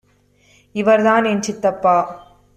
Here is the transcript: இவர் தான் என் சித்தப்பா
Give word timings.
இவர் 0.75 1.03
தான் 1.03 1.25
என் 1.25 1.41
சித்தப்பா 1.41 1.95